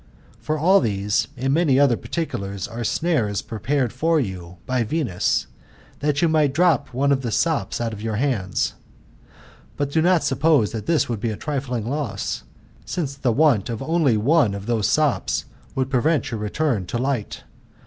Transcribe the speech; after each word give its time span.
For 0.39 0.57
all 0.57 0.79
these, 0.79 1.27
and 1.37 1.53
many 1.53 1.79
other 1.79 1.95
particulars, 1.95 2.67
are 2.67 2.79
sriaries 2.81 3.45
prepared 3.45 3.93
for 3.93 4.19
you 4.19 4.57
by 4.65 4.81
Venus, 4.83 5.45
that 5.99 6.23
you 6.23 6.27
mz.f 6.27 6.53
drop 6.53 6.91
one 6.91 7.11
of 7.11 7.21
the 7.21 7.29
sops 7.29 7.79
out 7.79 7.93
of 7.93 8.01
your 8.01 8.15
hands. 8.15 8.73
But 9.77 9.91
do 9.91 10.01
not 10.01 10.23
suppose 10.23 10.71
that 10.71 10.87
this 10.87 11.07
would, 11.07 11.19
be 11.19 11.29
a 11.29 11.37
trifling 11.37 11.85
loss; 11.85 12.41
since 12.83 13.13
the 13.13 13.31
want 13.31 13.69
of 13.69 13.83
only 13.83 14.17
one 14.17 14.55
of 14.55 14.65
these 14.65 14.87
sops, 14.87 15.45
would 15.75 15.91
prevent 15.91 16.31
your 16.31 16.39
return 16.39 16.87
to 16.87 16.97
light. 16.97 17.43